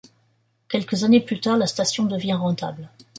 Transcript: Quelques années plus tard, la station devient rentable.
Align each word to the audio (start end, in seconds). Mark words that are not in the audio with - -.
Quelques 0.67 1.03
années 1.03 1.19
plus 1.19 1.39
tard, 1.39 1.59
la 1.59 1.67
station 1.67 2.05
devient 2.05 2.33
rentable. 2.33 2.89